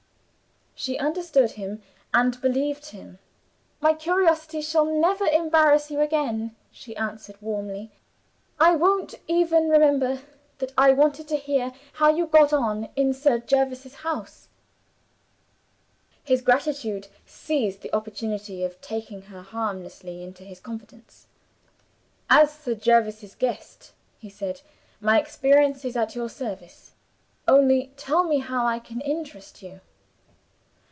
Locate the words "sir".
13.13-13.37, 22.57-22.73